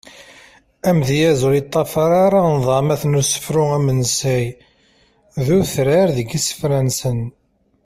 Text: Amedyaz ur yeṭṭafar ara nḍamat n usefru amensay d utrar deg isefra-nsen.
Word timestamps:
Amedyaz 0.89 1.39
ur 1.47 1.53
yeṭṭafar 1.55 2.11
ara 2.25 2.39
nḍamat 2.55 3.03
n 3.05 3.19
usefru 3.21 3.63
amensay 3.77 4.45
d 5.45 5.47
utrar 5.59 6.07
deg 6.17 6.29
isefra-nsen. 6.37 7.19